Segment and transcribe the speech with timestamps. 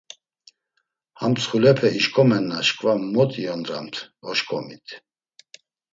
[1.19, 3.95] Ham mtsxulepe işǩomenna şǩva mot iyondramt,
[4.29, 4.87] oşǩomit.